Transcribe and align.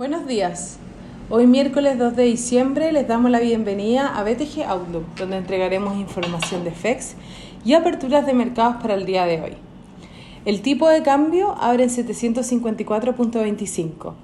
Buenos 0.00 0.24
días. 0.26 0.78
Hoy 1.28 1.46
miércoles 1.46 1.98
2 1.98 2.16
de 2.16 2.22
diciembre 2.22 2.90
les 2.90 3.06
damos 3.06 3.30
la 3.30 3.38
bienvenida 3.38 4.16
a 4.16 4.24
BTG 4.24 4.64
Outlook, 4.66 5.04
donde 5.16 5.36
entregaremos 5.36 5.98
información 5.98 6.64
de 6.64 6.70
FEX 6.70 7.16
y 7.66 7.74
aperturas 7.74 8.24
de 8.24 8.32
mercados 8.32 8.76
para 8.80 8.94
el 8.94 9.04
día 9.04 9.26
de 9.26 9.42
hoy. 9.42 9.52
El 10.46 10.62
tipo 10.62 10.88
de 10.88 11.02
cambio 11.02 11.54
abre 11.60 11.84
en 11.84 11.90
754.25, 11.90 14.14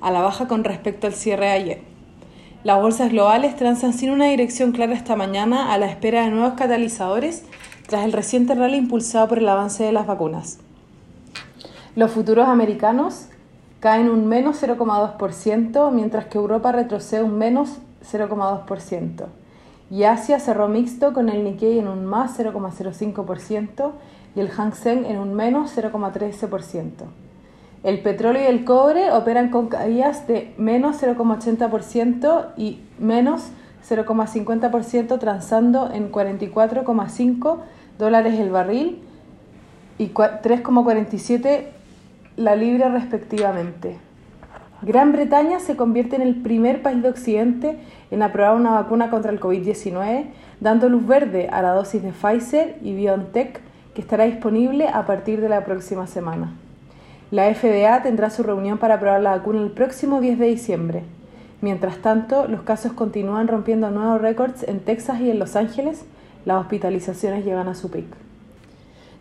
a 0.00 0.10
la 0.10 0.22
baja 0.22 0.48
con 0.48 0.64
respecto 0.64 1.06
al 1.06 1.12
cierre 1.12 1.44
de 1.44 1.52
ayer. 1.52 1.82
Las 2.64 2.80
bolsas 2.80 3.10
globales 3.10 3.56
transan 3.56 3.92
sin 3.92 4.08
una 4.08 4.28
dirección 4.28 4.72
clara 4.72 4.94
esta 4.94 5.16
mañana 5.16 5.74
a 5.74 5.76
la 5.76 5.84
espera 5.84 6.24
de 6.24 6.30
nuevos 6.30 6.54
catalizadores 6.54 7.44
tras 7.86 8.06
el 8.06 8.14
reciente 8.14 8.54
rally 8.54 8.78
impulsado 8.78 9.28
por 9.28 9.36
el 9.36 9.50
avance 9.50 9.84
de 9.84 9.92
las 9.92 10.06
vacunas. 10.06 10.60
Los 11.94 12.10
futuros 12.10 12.48
americanos 12.48 13.28
caen 13.86 14.10
un 14.10 14.26
menos 14.26 14.60
0,2%, 14.60 15.92
mientras 15.92 16.24
que 16.24 16.38
Europa 16.38 16.72
retrocede 16.72 17.22
un 17.22 17.38
menos 17.38 17.78
0,2%. 18.02 19.26
Y 19.92 20.02
Asia 20.02 20.40
cerró 20.40 20.66
mixto 20.66 21.12
con 21.12 21.28
el 21.28 21.44
Nikkei 21.44 21.78
en 21.78 21.86
un 21.86 22.04
más 22.04 22.36
0,05% 22.36 23.92
y 24.34 24.40
el 24.40 24.48
Hang 24.50 24.74
Seng 24.74 25.04
en 25.04 25.20
un 25.20 25.34
menos 25.34 25.70
0,13%. 25.78 26.88
El 27.84 28.00
petróleo 28.00 28.42
y 28.42 28.46
el 28.46 28.64
cobre 28.64 29.12
operan 29.12 29.50
con 29.50 29.68
caídas 29.68 30.26
de 30.26 30.52
menos 30.58 31.00
0,80% 31.00 32.54
y 32.56 32.80
menos 32.98 33.50
0,50% 33.88 35.16
transando 35.20 35.92
en 35.92 36.10
44,5 36.10 37.58
dólares 38.00 38.40
el 38.40 38.50
barril 38.50 39.00
y 39.96 40.08
3,47 40.08 41.66
la 42.36 42.54
libra 42.54 42.88
respectivamente. 42.88 43.96
Gran 44.82 45.12
Bretaña 45.12 45.58
se 45.58 45.74
convierte 45.74 46.16
en 46.16 46.22
el 46.22 46.42
primer 46.42 46.82
país 46.82 47.02
de 47.02 47.08
Occidente 47.08 47.78
en 48.10 48.22
aprobar 48.22 48.56
una 48.56 48.72
vacuna 48.72 49.08
contra 49.08 49.32
el 49.32 49.40
COVID-19, 49.40 50.26
dando 50.60 50.88
luz 50.90 51.06
verde 51.06 51.48
a 51.50 51.62
la 51.62 51.72
dosis 51.72 52.02
de 52.02 52.12
Pfizer 52.12 52.76
y 52.82 52.94
BioNTech 52.94 53.60
que 53.94 54.00
estará 54.02 54.24
disponible 54.24 54.88
a 54.88 55.06
partir 55.06 55.40
de 55.40 55.48
la 55.48 55.64
próxima 55.64 56.06
semana. 56.06 56.52
La 57.30 57.52
FDA 57.54 58.02
tendrá 58.02 58.28
su 58.28 58.42
reunión 58.42 58.76
para 58.76 58.96
aprobar 58.96 59.22
la 59.22 59.30
vacuna 59.30 59.62
el 59.62 59.70
próximo 59.70 60.20
10 60.20 60.38
de 60.38 60.46
diciembre. 60.46 61.02
Mientras 61.62 61.96
tanto, 61.98 62.46
los 62.46 62.60
casos 62.62 62.92
continúan 62.92 63.48
rompiendo 63.48 63.90
nuevos 63.90 64.20
récords 64.20 64.62
en 64.68 64.80
Texas 64.80 65.20
y 65.20 65.30
en 65.30 65.38
Los 65.38 65.56
Ángeles, 65.56 66.04
las 66.44 66.60
hospitalizaciones 66.60 67.46
llegan 67.46 67.68
a 67.68 67.74
su 67.74 67.90
pico. 67.90 68.18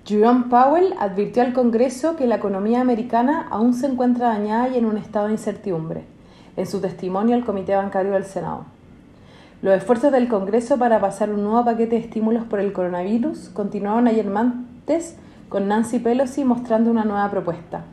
Jerome 0.08 0.46
Powell 0.52 0.94
advirtió 1.00 1.42
al 1.42 1.54
Congreso 1.54 2.16
que 2.16 2.28
la 2.28 2.36
economía 2.36 2.80
americana 2.80 3.48
aún 3.50 3.74
se 3.74 3.88
encuentra 3.88 4.28
dañada 4.28 4.70
y 4.70 4.78
en 4.78 4.86
un 4.86 5.00
estado 5.00 5.26
de 5.26 5.34
incertidumbre, 5.34 6.04
en 6.58 6.68
su 6.68 6.80
testimonio 6.80 7.36
al 7.36 7.44
Comité 7.44 7.76
Bancario 7.76 8.12
del 8.12 8.26
Senado. 8.26 8.66
Los 9.64 9.76
esfuerzos 9.76 10.12
del 10.12 10.28
Congreso 10.28 10.78
para 10.78 11.00
pasar 11.00 11.32
un 11.32 11.42
nuevo 11.42 11.66
paquete 11.66 11.96
de 11.96 12.02
estímulos 12.04 12.44
por 12.44 12.60
el 12.60 12.72
coronavirus 12.72 13.50
continuaron 13.50 14.08
ayer 14.08 14.28
martes 14.28 15.16
con 15.50 15.68
Nancy 15.68 15.98
Pelosi 15.98 16.44
mostrando 16.44 16.92
una 16.92 17.04
nueva 17.04 17.32
propuesta. 17.32 17.86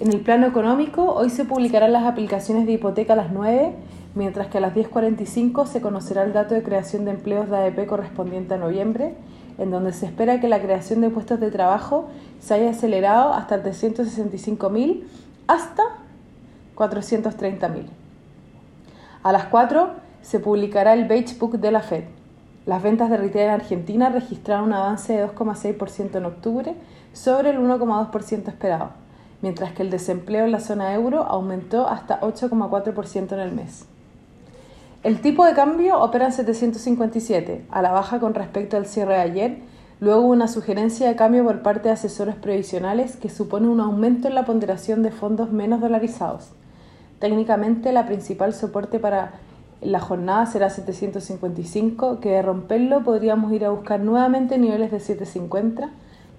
En 0.00 0.12
el 0.12 0.22
plano 0.22 0.48
económico, 0.48 1.14
hoy 1.14 1.30
se 1.30 1.44
publicarán 1.44 1.92
las 1.92 2.06
aplicaciones 2.06 2.66
de 2.66 2.72
hipoteca 2.72 3.12
a 3.12 3.16
las 3.16 3.30
9, 3.30 3.72
mientras 4.16 4.48
que 4.48 4.58
a 4.58 4.62
las 4.62 4.74
10.45 4.74 5.66
se 5.66 5.80
conocerá 5.80 6.24
el 6.24 6.32
dato 6.32 6.56
de 6.56 6.64
creación 6.64 7.04
de 7.04 7.12
empleos 7.12 7.48
de 7.48 7.56
ADP 7.56 7.86
correspondiente 7.86 8.54
a 8.54 8.56
noviembre 8.56 9.14
en 9.60 9.70
donde 9.70 9.92
se 9.92 10.06
espera 10.06 10.40
que 10.40 10.48
la 10.48 10.60
creación 10.60 11.02
de 11.02 11.10
puestos 11.10 11.38
de 11.38 11.50
trabajo 11.50 12.08
se 12.40 12.54
haya 12.54 12.70
acelerado 12.70 13.34
hasta 13.34 13.62
365.000 13.62 15.04
hasta 15.46 15.82
430.000. 16.74 17.84
A 19.22 19.32
las 19.32 19.44
4 19.44 19.90
se 20.22 20.40
publicará 20.40 20.94
el 20.94 21.06
Beige 21.06 21.36
Book 21.38 21.58
de 21.58 21.70
la 21.70 21.82
Fed. 21.82 22.04
Las 22.64 22.82
ventas 22.82 23.10
de 23.10 23.18
retail 23.18 23.48
en 23.48 23.50
Argentina 23.50 24.08
registraron 24.08 24.68
un 24.68 24.72
avance 24.72 25.12
de 25.12 25.26
2,6% 25.26 26.16
en 26.16 26.24
octubre 26.24 26.74
sobre 27.12 27.50
el 27.50 27.58
1,2% 27.58 28.48
esperado, 28.48 28.90
mientras 29.42 29.72
que 29.72 29.82
el 29.82 29.90
desempleo 29.90 30.46
en 30.46 30.52
la 30.52 30.60
zona 30.60 30.94
euro 30.94 31.22
aumentó 31.22 31.86
hasta 31.86 32.18
8,4% 32.20 33.32
en 33.32 33.40
el 33.40 33.52
mes. 33.52 33.86
El 35.02 35.22
tipo 35.22 35.46
de 35.46 35.54
cambio 35.54 35.98
opera 35.98 36.26
en 36.26 36.32
757, 36.32 37.64
a 37.70 37.80
la 37.80 37.90
baja 37.90 38.20
con 38.20 38.34
respecto 38.34 38.76
al 38.76 38.84
cierre 38.84 39.14
de 39.14 39.20
ayer, 39.20 39.58
luego 39.98 40.20
una 40.26 40.46
sugerencia 40.46 41.08
de 41.08 41.16
cambio 41.16 41.42
por 41.42 41.62
parte 41.62 41.88
de 41.88 41.94
asesores 41.94 42.34
previsionales 42.34 43.16
que 43.16 43.30
supone 43.30 43.68
un 43.68 43.80
aumento 43.80 44.28
en 44.28 44.34
la 44.34 44.44
ponderación 44.44 45.02
de 45.02 45.10
fondos 45.10 45.52
menos 45.52 45.80
dolarizados. 45.80 46.50
Técnicamente, 47.18 47.92
la 47.92 48.04
principal 48.04 48.52
soporte 48.52 48.98
para 48.98 49.32
la 49.80 50.00
jornada 50.00 50.44
será 50.44 50.68
755, 50.68 52.20
que 52.20 52.32
de 52.32 52.42
romperlo 52.42 53.02
podríamos 53.02 53.54
ir 53.54 53.64
a 53.64 53.70
buscar 53.70 54.00
nuevamente 54.00 54.58
niveles 54.58 54.90
de 54.90 55.00
750, 55.00 55.88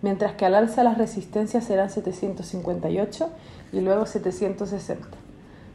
mientras 0.03 0.33
que 0.33 0.45
al 0.45 0.53
alza 0.53 0.83
las 0.83 0.99
resistencias 0.99 1.63
serán 1.63 1.89
758 1.89 3.27
y 3.73 3.81
luego 3.81 4.05
760. 4.05 5.30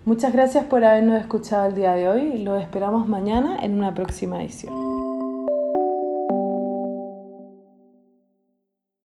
Muchas 0.06 0.32
gracias 0.32 0.64
por 0.66 0.84
habernos 0.84 1.20
escuchado 1.20 1.66
el 1.66 1.74
día 1.74 1.92
de 1.94 2.08
hoy 2.08 2.38
los 2.38 2.62
esperamos 2.62 3.08
mañana 3.08 3.58
en 3.60 3.74
una 3.74 3.92
próxima 3.92 4.40
edición. 4.40 4.85